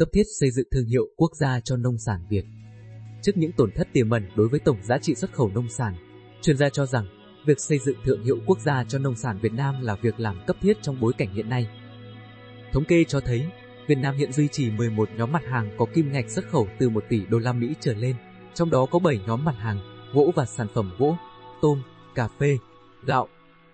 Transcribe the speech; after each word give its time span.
cấp 0.00 0.08
thiết 0.12 0.22
xây 0.40 0.50
dựng 0.50 0.66
thương 0.70 0.86
hiệu 0.86 1.08
quốc 1.16 1.30
gia 1.34 1.60
cho 1.60 1.76
nông 1.76 1.98
sản 1.98 2.20
Việt. 2.28 2.44
Trước 3.22 3.32
những 3.36 3.52
tổn 3.52 3.70
thất 3.72 3.88
tiềm 3.92 4.10
ẩn 4.10 4.28
đối 4.36 4.48
với 4.48 4.60
tổng 4.60 4.82
giá 4.82 4.98
trị 4.98 5.14
xuất 5.14 5.32
khẩu 5.32 5.50
nông 5.54 5.68
sản, 5.68 5.94
chuyên 6.42 6.56
gia 6.56 6.68
cho 6.68 6.86
rằng 6.86 7.06
việc 7.46 7.60
xây 7.60 7.78
dựng 7.78 7.96
thương 8.04 8.24
hiệu 8.24 8.38
quốc 8.46 8.60
gia 8.60 8.84
cho 8.84 8.98
nông 8.98 9.16
sản 9.16 9.38
Việt 9.42 9.52
Nam 9.52 9.82
là 9.82 9.96
việc 10.02 10.20
làm 10.20 10.44
cấp 10.46 10.56
thiết 10.60 10.82
trong 10.82 11.00
bối 11.00 11.12
cảnh 11.18 11.34
hiện 11.34 11.48
nay. 11.48 11.68
Thống 12.72 12.84
kê 12.84 13.04
cho 13.04 13.20
thấy, 13.20 13.46
Việt 13.86 13.94
Nam 13.94 14.16
hiện 14.16 14.32
duy 14.32 14.48
trì 14.48 14.70
11 14.70 15.08
nhóm 15.16 15.32
mặt 15.32 15.42
hàng 15.44 15.74
có 15.78 15.86
kim 15.94 16.12
ngạch 16.12 16.30
xuất 16.30 16.48
khẩu 16.48 16.68
từ 16.78 16.88
1 16.88 17.04
tỷ 17.08 17.26
đô 17.26 17.38
la 17.38 17.52
Mỹ 17.52 17.74
trở 17.80 17.94
lên, 17.94 18.16
trong 18.54 18.70
đó 18.70 18.86
có 18.90 18.98
7 18.98 19.20
nhóm 19.26 19.44
mặt 19.44 19.54
hàng 19.58 19.80
gỗ 20.12 20.32
và 20.36 20.46
sản 20.46 20.66
phẩm 20.74 20.92
gỗ, 20.98 21.16
tôm, 21.62 21.82
cà 22.14 22.28
phê, 22.38 22.58
gạo, 23.06 23.28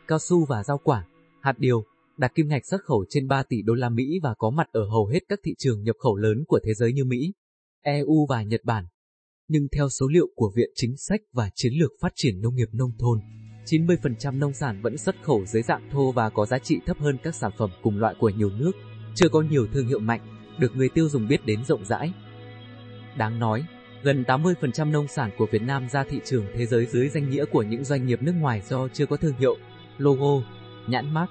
cao 0.09 0.19
su 0.19 0.45
và 0.45 0.63
rau 0.63 0.79
quả, 0.79 1.05
hạt 1.41 1.59
điều, 1.59 1.85
đạt 2.19 2.35
kim 2.35 2.49
ngạch 2.49 2.67
xuất 2.67 2.83
khẩu 2.85 3.05
trên 3.09 3.29
3 3.29 3.43
tỷ 3.43 3.63
đô 3.63 3.75
la 3.75 3.89
Mỹ 3.89 4.05
và 4.23 4.35
có 4.39 4.51
mặt 4.51 4.67
ở 4.73 4.89
hầu 4.89 5.07
hết 5.07 5.21
các 5.29 5.39
thị 5.45 5.55
trường 5.59 5.83
nhập 5.83 5.97
khẩu 5.99 6.17
lớn 6.17 6.45
của 6.49 6.61
thế 6.65 6.75
giới 6.75 6.93
như 6.93 7.05
Mỹ, 7.05 7.33
EU 7.83 8.27
và 8.29 8.43
Nhật 8.43 8.61
Bản. 8.65 8.85
Nhưng 9.49 9.69
theo 9.77 9.89
số 9.89 10.07
liệu 10.09 10.27
của 10.35 10.53
Viện 10.57 10.71
Chính 10.75 10.97
sách 10.97 11.21
và 11.33 11.51
Chiến 11.55 11.73
lược 11.73 11.91
Phát 12.01 12.13
triển 12.15 12.41
Nông 12.41 12.55
nghiệp 12.55 12.69
Nông 12.73 12.91
thôn, 12.99 13.21
90% 13.67 14.39
nông 14.39 14.53
sản 14.53 14.83
vẫn 14.83 14.99
xuất 14.99 15.17
khẩu 15.23 15.45
dưới 15.47 15.63
dạng 15.63 15.91
thô 15.93 16.13
và 16.13 16.31
có 16.31 16.47
giá 16.47 16.59
trị 16.59 16.79
thấp 16.87 16.99
hơn 17.01 17.17
các 17.23 17.35
sản 17.35 17.53
phẩm 17.59 17.71
cùng 17.83 17.99
loại 17.99 18.15
của 18.21 18.29
nhiều 18.29 18.51
nước, 18.51 18.73
chưa 19.15 19.29
có 19.29 19.43
nhiều 19.43 19.67
thương 19.73 19.87
hiệu 19.87 19.99
mạnh, 19.99 20.21
được 20.59 20.77
người 20.77 20.89
tiêu 20.89 21.09
dùng 21.09 21.29
biết 21.29 21.47
đến 21.47 21.65
rộng 21.65 21.85
rãi. 21.85 22.13
Đáng 23.19 23.39
nói, 23.39 23.65
gần 24.03 24.25
80% 24.29 24.91
nông 24.91 25.09
sản 25.09 25.31
của 25.39 25.47
Việt 25.53 25.63
Nam 25.63 25.89
ra 25.89 26.05
thị 26.05 26.21
trường 26.25 26.47
thế 26.55 26.67
giới 26.67 26.87
dưới 26.87 27.09
danh 27.09 27.31
nghĩa 27.31 27.45
của 27.45 27.63
những 27.63 27.85
doanh 27.85 28.07
nghiệp 28.07 28.23
nước 28.23 28.35
ngoài 28.41 28.63
do 28.69 28.89
chưa 28.89 29.07
có 29.07 29.17
thương 29.17 29.37
hiệu, 29.39 29.57
logo, 29.99 30.43
nhãn 30.89 31.15
mác. 31.15 31.27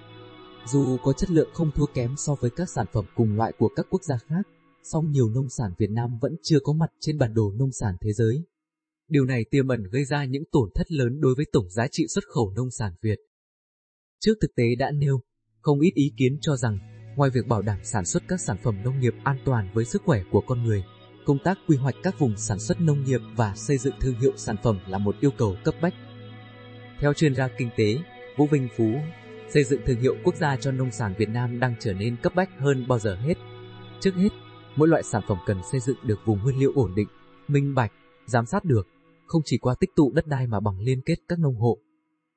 Dù 0.67 0.97
có 1.03 1.13
chất 1.13 1.31
lượng 1.31 1.49
không 1.53 1.71
thua 1.71 1.85
kém 1.85 2.15
so 2.17 2.35
với 2.35 2.49
các 2.49 2.69
sản 2.69 2.85
phẩm 2.93 3.05
cùng 3.15 3.35
loại 3.35 3.51
của 3.57 3.69
các 3.75 3.85
quốc 3.89 4.03
gia 4.03 4.17
khác, 4.17 4.47
song 4.83 5.11
nhiều 5.11 5.29
nông 5.29 5.49
sản 5.49 5.71
Việt 5.77 5.89
Nam 5.89 6.19
vẫn 6.21 6.35
chưa 6.43 6.59
có 6.63 6.73
mặt 6.73 6.89
trên 6.99 7.17
bản 7.17 7.33
đồ 7.33 7.51
nông 7.55 7.71
sản 7.71 7.95
thế 8.01 8.13
giới. 8.13 8.43
Điều 9.07 9.25
này 9.25 9.45
tiềm 9.51 9.67
ẩn 9.67 9.83
gây 9.91 10.05
ra 10.05 10.25
những 10.25 10.43
tổn 10.51 10.69
thất 10.75 10.91
lớn 10.91 11.21
đối 11.21 11.35
với 11.35 11.45
tổng 11.51 11.69
giá 11.69 11.87
trị 11.91 12.05
xuất 12.07 12.23
khẩu 12.33 12.53
nông 12.55 12.71
sản 12.71 12.93
Việt. 13.01 13.19
Trước 14.19 14.33
thực 14.41 14.55
tế 14.55 14.75
đã 14.75 14.91
nêu, 14.91 15.21
không 15.61 15.79
ít 15.79 15.91
ý 15.95 16.11
kiến 16.17 16.37
cho 16.41 16.55
rằng, 16.57 16.79
ngoài 17.15 17.29
việc 17.29 17.47
bảo 17.47 17.61
đảm 17.61 17.79
sản 17.83 18.05
xuất 18.05 18.23
các 18.27 18.41
sản 18.41 18.57
phẩm 18.63 18.83
nông 18.83 18.99
nghiệp 18.99 19.13
an 19.23 19.37
toàn 19.45 19.69
với 19.73 19.85
sức 19.85 20.01
khỏe 20.05 20.23
của 20.31 20.41
con 20.47 20.63
người, 20.63 20.83
công 21.25 21.37
tác 21.43 21.57
quy 21.67 21.77
hoạch 21.77 21.95
các 22.03 22.19
vùng 22.19 22.37
sản 22.37 22.59
xuất 22.59 22.81
nông 22.81 23.03
nghiệp 23.03 23.21
và 23.35 23.55
xây 23.55 23.77
dựng 23.77 23.95
thương 24.01 24.19
hiệu 24.19 24.31
sản 24.37 24.55
phẩm 24.63 24.79
là 24.87 24.97
một 24.97 25.15
yêu 25.19 25.31
cầu 25.37 25.55
cấp 25.63 25.75
bách. 25.81 25.93
Theo 26.99 27.13
chuyên 27.13 27.35
gia 27.35 27.47
kinh 27.57 27.69
tế, 27.77 27.97
Vũ 28.37 28.47
Vinh 28.47 28.67
Phú, 28.77 28.93
xây 29.49 29.63
dựng 29.63 29.81
thương 29.85 29.99
hiệu 29.99 30.15
quốc 30.23 30.35
gia 30.35 30.55
cho 30.55 30.71
nông 30.71 30.91
sản 30.91 31.13
Việt 31.17 31.29
Nam 31.29 31.59
đang 31.59 31.75
trở 31.79 31.93
nên 31.93 32.15
cấp 32.23 32.35
bách 32.35 32.49
hơn 32.59 32.85
bao 32.87 32.99
giờ 32.99 33.15
hết. 33.15 33.33
Trước 33.99 34.15
hết, 34.15 34.29
mỗi 34.75 34.87
loại 34.87 35.03
sản 35.03 35.21
phẩm 35.27 35.37
cần 35.45 35.57
xây 35.71 35.79
dựng 35.79 35.97
được 36.03 36.19
vùng 36.25 36.43
nguyên 36.43 36.59
liệu 36.59 36.71
ổn 36.75 36.95
định, 36.95 37.07
minh 37.47 37.75
bạch, 37.75 37.91
giám 38.25 38.45
sát 38.45 38.65
được, 38.65 38.87
không 39.25 39.41
chỉ 39.45 39.57
qua 39.57 39.75
tích 39.79 39.89
tụ 39.95 40.11
đất 40.15 40.27
đai 40.27 40.47
mà 40.47 40.59
bằng 40.59 40.79
liên 40.79 41.01
kết 41.05 41.15
các 41.27 41.39
nông 41.39 41.55
hộ. 41.55 41.77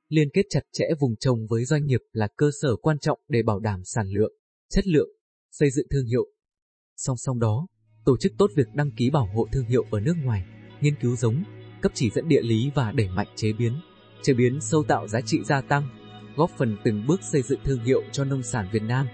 Liên 0.09 0.29
kết 0.35 0.43
chặt 0.51 0.61
chẽ 0.73 0.85
vùng 1.01 1.17
trồng 1.17 1.47
với 1.47 1.65
doanh 1.65 1.87
nghiệp 1.87 2.01
là 2.13 2.29
cơ 2.37 2.51
sở 2.63 2.77
quan 2.77 2.99
trọng 2.99 3.19
để 3.29 3.43
bảo 3.43 3.61
đảm 3.61 3.85
sản 3.85 4.09
lượng, 4.09 4.33
chất 4.71 4.87
lượng, 4.87 5.09
xây 5.51 5.71
dựng 5.71 5.87
thương 5.91 6.07
hiệu. 6.07 6.27
Song 6.97 7.17
song 7.17 7.39
đó, 7.39 7.67
tổ 8.05 8.17
chức 8.17 8.33
tốt 8.39 8.51
việc 8.57 8.67
đăng 8.75 8.91
ký 8.91 9.11
bảo 9.11 9.29
hộ 9.35 9.47
thương 9.53 9.65
hiệu 9.65 9.85
ở 9.91 10.01
nước 10.01 10.15
ngoài, 10.25 10.45
nghiên 10.81 10.95
cứu 11.01 11.17
giống, 11.17 11.45
cấp 11.83 11.93
chỉ 11.95 12.11
dẫn 12.11 12.29
địa 12.29 12.43
lý 12.43 12.71
và 12.75 12.93
đẩy 12.93 13.09
mạnh 13.09 13.29
chế 13.37 13.53
biến, 13.53 13.73
chế 14.23 14.35
biến 14.35 14.61
sâu 14.61 14.85
tạo 14.89 15.09
giá 15.09 15.21
trị 15.21 15.39
gia 15.45 15.61
tăng, 15.61 15.98
góp 16.39 16.51
phần 16.51 16.77
từng 16.85 17.07
bước 17.07 17.21
xây 17.23 17.43
dựng 17.43 17.61
thương 17.65 17.85
hiệu 17.85 18.03
cho 18.13 18.25
nông 18.25 18.43
sản 18.43 18.69
Việt 18.73 18.83
Nam. 18.83 19.07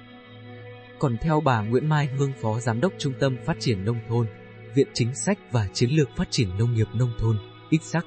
Còn 0.99 1.17
theo 1.21 1.41
bà 1.41 1.63
Nguyễn 1.63 1.89
Mai 1.89 2.07
Hương 2.07 2.33
Phó 2.41 2.61
Giám 2.61 2.81
đốc 2.81 2.93
Trung 2.99 3.13
tâm 3.21 3.37
Phát 3.45 3.57
triển 3.61 3.85
Nông 3.85 3.99
thôn, 4.09 4.27
Viện 4.75 4.89
Chính 4.95 5.15
sách 5.15 5.39
và 5.53 5.69
Chiến 5.73 5.91
lược 5.91 6.09
Phát 6.17 6.29
triển 6.31 6.49
Nông 6.59 6.75
nghiệp 6.75 6.89
Nông 6.95 7.13
thôn, 7.19 7.39
ICSAC, 7.71 8.05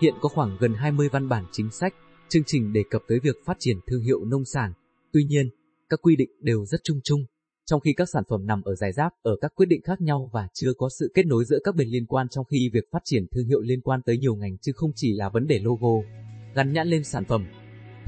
hiện 0.00 0.14
có 0.20 0.28
khoảng 0.28 0.56
gần 0.60 0.74
20 0.74 1.08
văn 1.08 1.28
bản 1.28 1.44
chính 1.52 1.70
sách, 1.70 1.94
chương 2.28 2.42
trình 2.46 2.72
đề 2.72 2.82
cập 2.90 3.02
tới 3.08 3.18
việc 3.22 3.36
phát 3.44 3.56
triển 3.58 3.76
thương 3.86 4.02
hiệu 4.02 4.24
nông 4.24 4.44
sản. 4.44 4.72
Tuy 5.12 5.24
nhiên, 5.24 5.50
các 5.88 6.00
quy 6.02 6.16
định 6.16 6.30
đều 6.40 6.64
rất 6.64 6.80
chung 6.84 7.00
chung, 7.04 7.24
trong 7.66 7.80
khi 7.80 7.92
các 7.96 8.08
sản 8.08 8.22
phẩm 8.28 8.46
nằm 8.46 8.62
ở 8.62 8.74
giải 8.74 8.92
giáp 8.92 9.12
ở 9.22 9.36
các 9.40 9.52
quyết 9.54 9.66
định 9.66 9.82
khác 9.82 10.00
nhau 10.00 10.30
và 10.32 10.48
chưa 10.54 10.72
có 10.78 10.88
sự 10.98 11.12
kết 11.14 11.26
nối 11.26 11.44
giữa 11.44 11.58
các 11.64 11.74
bên 11.74 11.88
liên 11.88 12.06
quan 12.06 12.28
trong 12.28 12.44
khi 12.44 12.70
việc 12.72 12.84
phát 12.92 13.02
triển 13.04 13.26
thương 13.34 13.46
hiệu 13.46 13.60
liên 13.60 13.80
quan 13.80 14.00
tới 14.02 14.18
nhiều 14.18 14.34
ngành 14.34 14.58
chứ 14.58 14.72
không 14.74 14.90
chỉ 14.94 15.12
là 15.12 15.28
vấn 15.28 15.46
đề 15.46 15.58
logo, 15.58 16.08
gắn 16.54 16.72
nhãn 16.72 16.88
lên 16.88 17.04
sản 17.04 17.24
phẩm. 17.24 17.46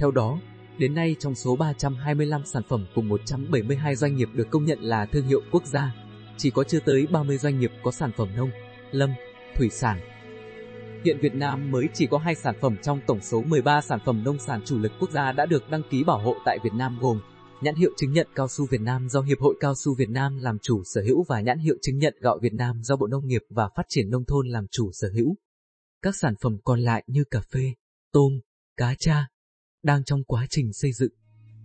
Theo 0.02 0.10
đó, 0.10 0.38
đến 0.78 0.94
nay 0.94 1.16
trong 1.18 1.34
số 1.34 1.56
325 1.56 2.44
sản 2.44 2.62
phẩm 2.68 2.86
cùng 2.94 3.08
172 3.08 3.96
doanh 3.96 4.16
nghiệp 4.16 4.28
được 4.34 4.50
công 4.50 4.64
nhận 4.64 4.78
là 4.80 5.06
thương 5.06 5.26
hiệu 5.26 5.40
quốc 5.50 5.66
gia, 5.66 5.94
chỉ 6.36 6.50
có 6.50 6.64
chưa 6.64 6.80
tới 6.80 7.06
30 7.06 7.38
doanh 7.38 7.60
nghiệp 7.60 7.72
có 7.82 7.90
sản 7.90 8.10
phẩm 8.16 8.28
nông, 8.36 8.50
lâm, 8.90 9.10
thủy 9.56 9.68
sản. 9.70 10.00
Hiện 11.04 11.18
Việt 11.20 11.34
Nam 11.34 11.70
mới 11.70 11.88
chỉ 11.94 12.06
có 12.06 12.18
hai 12.18 12.34
sản 12.34 12.54
phẩm 12.60 12.76
trong 12.82 13.00
tổng 13.06 13.20
số 13.20 13.42
13 13.42 13.80
sản 13.80 13.98
phẩm 14.04 14.24
nông 14.24 14.38
sản 14.38 14.60
chủ 14.64 14.78
lực 14.78 14.92
quốc 15.00 15.10
gia 15.10 15.32
đã 15.32 15.46
được 15.46 15.70
đăng 15.70 15.82
ký 15.90 16.04
bảo 16.04 16.18
hộ 16.18 16.36
tại 16.44 16.58
Việt 16.64 16.72
Nam 16.74 16.98
gồm 17.00 17.20
nhãn 17.60 17.74
hiệu 17.74 17.90
chứng 17.96 18.12
nhận 18.12 18.26
cao 18.34 18.48
su 18.48 18.66
Việt 18.70 18.80
Nam 18.80 19.08
do 19.08 19.20
Hiệp 19.20 19.40
hội 19.40 19.54
Cao 19.60 19.74
su 19.84 19.94
Việt 19.94 20.10
Nam 20.10 20.38
làm 20.38 20.58
chủ 20.58 20.82
sở 20.84 21.02
hữu 21.06 21.24
và 21.28 21.40
nhãn 21.40 21.58
hiệu 21.58 21.74
chứng 21.82 21.98
nhận 21.98 22.14
gạo 22.20 22.38
Việt 22.42 22.54
Nam 22.54 22.82
do 22.82 22.96
Bộ 22.96 23.06
Nông 23.06 23.26
nghiệp 23.26 23.42
và 23.50 23.68
Phát 23.76 23.86
triển 23.88 24.10
Nông 24.10 24.24
thôn 24.24 24.48
làm 24.48 24.66
chủ 24.70 24.90
sở 24.92 25.08
hữu. 25.14 25.36
Các 26.02 26.16
sản 26.16 26.34
phẩm 26.42 26.58
còn 26.64 26.80
lại 26.80 27.04
như 27.06 27.24
cà 27.30 27.40
phê, 27.52 27.74
tôm, 28.12 28.32
cá 28.76 28.94
tra 28.98 29.31
đang 29.82 30.04
trong 30.04 30.24
quá 30.24 30.46
trình 30.50 30.72
xây 30.72 30.92
dựng. 30.92 31.12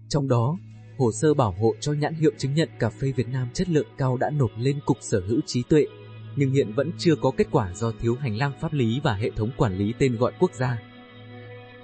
Trong 0.09 0.27
đó, 0.27 0.57
hồ 0.97 1.11
sơ 1.11 1.33
bảo 1.33 1.51
hộ 1.51 1.73
cho 1.79 1.93
nhãn 1.93 2.15
hiệu 2.15 2.31
chứng 2.37 2.53
nhận 2.53 2.69
cà 2.79 2.89
phê 2.89 3.11
Việt 3.11 3.27
Nam 3.27 3.47
chất 3.53 3.69
lượng 3.69 3.87
cao 3.97 4.17
đã 4.17 4.29
nộp 4.29 4.51
lên 4.57 4.79
Cục 4.85 4.97
Sở 5.01 5.21
hữu 5.27 5.39
trí 5.45 5.63
tuệ, 5.63 5.85
nhưng 6.35 6.51
hiện 6.51 6.73
vẫn 6.73 6.91
chưa 6.97 7.15
có 7.15 7.31
kết 7.37 7.47
quả 7.51 7.73
do 7.73 7.91
thiếu 7.99 8.15
hành 8.15 8.37
lang 8.37 8.53
pháp 8.61 8.73
lý 8.73 8.99
và 9.03 9.13
hệ 9.13 9.31
thống 9.31 9.51
quản 9.57 9.77
lý 9.77 9.93
tên 9.99 10.15
gọi 10.15 10.33
quốc 10.39 10.51
gia. 10.53 10.81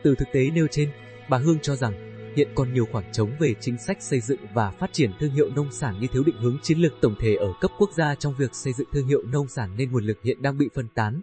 Từ 0.03 0.15
thực 0.15 0.27
tế 0.33 0.49
nêu 0.49 0.67
trên, 0.71 0.89
bà 1.29 1.37
Hương 1.37 1.59
cho 1.59 1.75
rằng 1.75 2.13
hiện 2.35 2.47
còn 2.55 2.73
nhiều 2.73 2.85
khoảng 2.91 3.11
trống 3.11 3.31
về 3.39 3.53
chính 3.61 3.77
sách 3.77 4.01
xây 4.01 4.19
dựng 4.19 4.39
và 4.53 4.71
phát 4.71 4.93
triển 4.93 5.11
thương 5.19 5.33
hiệu 5.33 5.49
nông 5.55 5.71
sản 5.71 5.99
như 5.99 6.07
thiếu 6.13 6.23
định 6.23 6.37
hướng 6.37 6.57
chiến 6.63 6.77
lược 6.77 6.93
tổng 7.01 7.15
thể 7.19 7.35
ở 7.35 7.53
cấp 7.61 7.71
quốc 7.79 7.89
gia 7.93 8.15
trong 8.15 8.33
việc 8.37 8.55
xây 8.55 8.73
dựng 8.73 8.87
thương 8.93 9.07
hiệu 9.07 9.23
nông 9.23 9.47
sản 9.47 9.75
nên 9.77 9.91
nguồn 9.91 10.03
lực 10.03 10.17
hiện 10.23 10.41
đang 10.41 10.57
bị 10.57 10.69
phân 10.75 10.87
tán. 10.95 11.21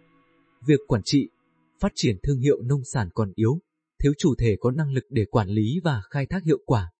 Việc 0.66 0.80
quản 0.88 1.02
trị, 1.04 1.28
phát 1.80 1.92
triển 1.94 2.16
thương 2.22 2.38
hiệu 2.38 2.62
nông 2.62 2.84
sản 2.84 3.08
còn 3.14 3.32
yếu, 3.34 3.58
thiếu 4.00 4.12
chủ 4.18 4.34
thể 4.38 4.56
có 4.60 4.70
năng 4.70 4.92
lực 4.92 5.04
để 5.10 5.24
quản 5.30 5.48
lý 5.48 5.80
và 5.84 6.02
khai 6.10 6.26
thác 6.26 6.44
hiệu 6.44 6.58
quả. 6.66 6.90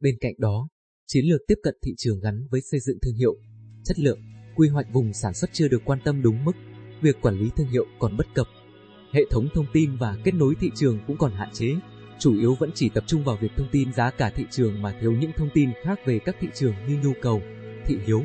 Bên 0.00 0.14
cạnh 0.20 0.34
đó, 0.38 0.68
chiến 1.06 1.24
lược 1.24 1.40
tiếp 1.48 1.54
cận 1.62 1.74
thị 1.82 1.94
trường 1.98 2.20
gắn 2.20 2.46
với 2.50 2.60
xây 2.70 2.80
dựng 2.80 2.98
thương 3.02 3.14
hiệu, 3.14 3.36
chất 3.84 3.98
lượng, 3.98 4.20
quy 4.56 4.68
hoạch 4.68 4.86
vùng 4.92 5.12
sản 5.12 5.34
xuất 5.34 5.50
chưa 5.52 5.68
được 5.68 5.82
quan 5.84 5.98
tâm 6.04 6.22
đúng 6.22 6.44
mức, 6.44 6.52
việc 7.02 7.16
quản 7.22 7.38
lý 7.38 7.50
thương 7.56 7.68
hiệu 7.68 7.86
còn 7.98 8.16
bất 8.16 8.26
cập. 8.34 8.46
Hệ 9.12 9.22
thống 9.30 9.48
thông 9.54 9.66
tin 9.72 9.96
và 9.96 10.18
kết 10.24 10.34
nối 10.34 10.54
thị 10.60 10.70
trường 10.74 10.98
cũng 11.06 11.16
còn 11.18 11.32
hạn 11.32 11.48
chế, 11.52 11.74
chủ 12.18 12.38
yếu 12.38 12.54
vẫn 12.54 12.70
chỉ 12.74 12.88
tập 12.88 13.04
trung 13.06 13.24
vào 13.24 13.38
việc 13.40 13.50
thông 13.56 13.68
tin 13.72 13.92
giá 13.92 14.10
cả 14.10 14.30
thị 14.30 14.44
trường 14.50 14.82
mà 14.82 14.98
thiếu 15.00 15.12
những 15.12 15.32
thông 15.36 15.48
tin 15.54 15.70
khác 15.82 15.98
về 16.06 16.18
các 16.18 16.36
thị 16.40 16.48
trường 16.54 16.74
như 16.88 16.98
nhu 17.04 17.12
cầu, 17.22 17.42
thị 17.86 17.98
hiếu. 18.06 18.22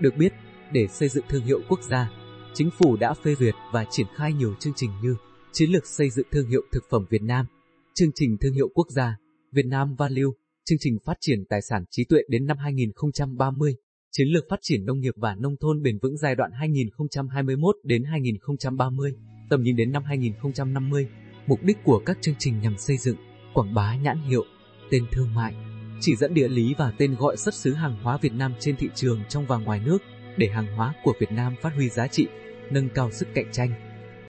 Được 0.00 0.16
biết, 0.16 0.32
để 0.72 0.86
xây 0.86 1.08
dựng 1.08 1.24
thương 1.28 1.44
hiệu 1.44 1.60
quốc 1.68 1.80
gia, 1.82 2.10
chính 2.54 2.70
phủ 2.78 2.96
đã 2.96 3.14
phê 3.14 3.34
duyệt 3.34 3.54
và 3.72 3.86
triển 3.90 4.06
khai 4.16 4.32
nhiều 4.32 4.54
chương 4.60 4.72
trình 4.76 4.90
như 5.02 5.16
Chiến 5.52 5.70
lược 5.70 5.86
xây 5.86 6.10
dựng 6.10 6.26
thương 6.30 6.48
hiệu 6.48 6.62
thực 6.72 6.84
phẩm 6.90 7.06
Việt 7.10 7.22
Nam, 7.22 7.46
chương 7.94 8.10
trình 8.14 8.36
thương 8.40 8.54
hiệu 8.54 8.68
quốc 8.74 8.86
gia, 8.90 9.16
Việt 9.52 9.66
Nam 9.66 9.94
Value, 9.98 10.22
chương 10.64 10.78
trình 10.80 10.98
phát 11.04 11.16
triển 11.20 11.44
tài 11.48 11.62
sản 11.62 11.84
trí 11.90 12.04
tuệ 12.04 12.20
đến 12.28 12.46
năm 12.46 12.56
2030, 12.58 13.74
chiến 14.12 14.28
lược 14.28 14.44
phát 14.50 14.58
triển 14.62 14.84
nông 14.84 15.00
nghiệp 15.00 15.14
và 15.16 15.34
nông 15.34 15.56
thôn 15.60 15.82
bền 15.82 15.98
vững 16.02 16.16
giai 16.16 16.34
đoạn 16.34 16.50
2021 16.52 17.76
đến 17.84 18.04
2030, 18.04 19.12
tầm 19.50 19.62
nhìn 19.62 19.76
đến 19.76 19.92
năm 19.92 20.04
2050. 20.04 21.08
Mục 21.46 21.62
đích 21.62 21.76
của 21.84 22.02
các 22.06 22.18
chương 22.20 22.34
trình 22.38 22.60
nhằm 22.60 22.78
xây 22.78 22.96
dựng, 22.96 23.16
quảng 23.54 23.74
bá 23.74 23.96
nhãn 23.96 24.18
hiệu, 24.28 24.44
tên 24.90 25.04
thương 25.12 25.34
mại, 25.34 25.54
chỉ 26.00 26.16
dẫn 26.16 26.34
địa 26.34 26.48
lý 26.48 26.74
và 26.78 26.92
tên 26.98 27.14
gọi 27.14 27.36
xuất 27.36 27.54
xứ 27.54 27.72
hàng 27.72 28.02
hóa 28.02 28.18
Việt 28.22 28.32
Nam 28.32 28.54
trên 28.60 28.76
thị 28.76 28.88
trường 28.94 29.20
trong 29.28 29.46
và 29.46 29.58
ngoài 29.58 29.80
nước 29.84 29.98
để 30.36 30.48
hàng 30.48 30.76
hóa 30.76 30.94
của 31.04 31.14
Việt 31.20 31.32
Nam 31.32 31.54
phát 31.62 31.74
huy 31.74 31.88
giá 31.88 32.06
trị, 32.08 32.26
nâng 32.70 32.88
cao 32.94 33.10
sức 33.12 33.28
cạnh 33.34 33.52
tranh. 33.52 33.87